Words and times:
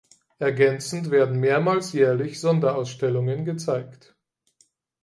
Ergänzend 0.39 1.11
werden 1.11 1.39
mehrmals 1.39 1.93
jährlich 1.93 2.39
Sonderausstellungen 2.39 3.45
gezeigt. 3.45 4.15